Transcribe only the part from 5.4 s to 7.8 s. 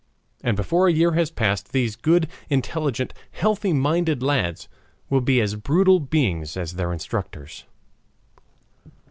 brutal beings as their instructors.